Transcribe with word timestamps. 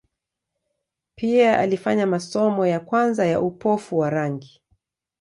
Pia 1.15 1.57
alifanya 1.59 2.05
masomo 2.07 2.67
ya 2.67 2.79
kwanza 2.79 3.25
ya 3.25 3.41
upofu 3.41 3.97
wa 3.97 4.09
rangi. 4.09 4.61